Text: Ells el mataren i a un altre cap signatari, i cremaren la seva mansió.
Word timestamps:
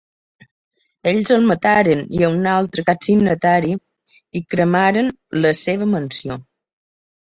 Ells 1.11 1.31
el 1.35 1.43
mataren 1.49 2.01
i 2.19 2.25
a 2.27 2.29
un 2.37 2.49
altre 2.53 2.85
cap 2.87 3.05
signatari, 3.09 3.77
i 4.41 4.45
cremaren 4.55 5.13
la 5.45 5.53
seva 5.61 5.89
mansió. 5.93 6.41